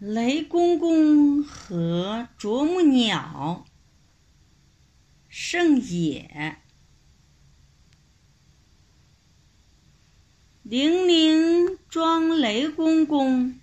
[0.00, 3.66] 雷公公和啄木鸟。
[5.28, 6.56] 胜也。
[10.62, 13.60] 铃铃装雷公公，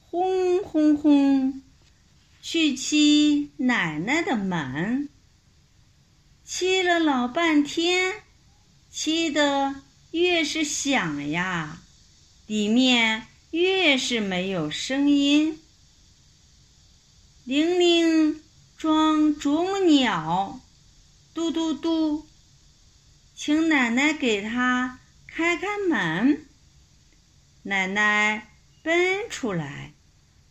[0.00, 1.62] 轰轰轰，
[2.42, 5.08] 去欺奶奶的门。
[6.42, 8.24] 欺了老半天，
[8.90, 9.76] 欺得
[10.10, 11.78] 越是响呀，
[12.48, 13.28] 里面。
[13.50, 15.58] 越是没有声音，
[17.44, 18.42] 玲玲
[18.76, 20.60] 装啄木鸟，
[21.32, 22.26] 嘟嘟嘟，
[23.34, 26.44] 请奶奶给他开开门。
[27.62, 28.50] 奶奶
[28.82, 29.94] 奔出来，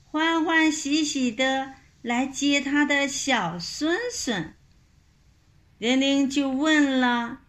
[0.06, 4.56] 欢欢喜喜的来接他的小孙孙。
[5.78, 7.42] 玲玲就问了：“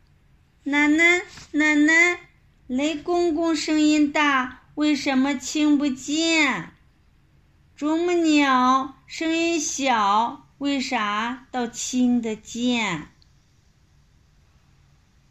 [0.65, 2.21] 奶奶，奶奶，
[2.66, 6.70] 雷公公声音大。”为什么听不见？
[7.74, 13.09] 啄木鸟声音小，为啥倒听得见？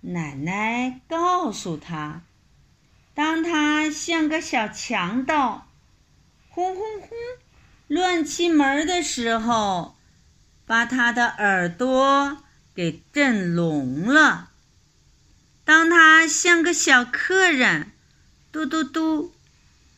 [0.01, 2.23] 奶奶告诉他：
[3.13, 5.69] 当他像个小强盗，
[6.49, 7.09] 轰轰轰
[7.87, 9.95] 乱踢门的时候，
[10.65, 12.39] 把他的耳朵
[12.75, 14.49] 给震聋了；
[15.63, 17.93] 当他像个小客人，
[18.51, 19.31] 嘟嘟嘟。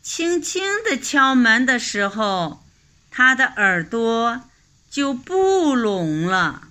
[0.01, 2.63] 轻轻地敲门的时候，
[3.11, 4.41] 他的耳朵
[4.89, 6.68] 就不聋了。